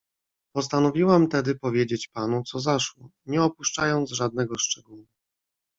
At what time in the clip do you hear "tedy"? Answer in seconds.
1.27-1.55